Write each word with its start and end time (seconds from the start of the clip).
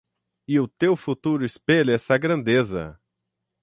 E 0.47 0.59
o 0.59 0.67
teu 0.67 0.95
futuro 0.97 1.45
espelha 1.45 1.93
essa 1.93 2.17
grandeza 2.17 2.99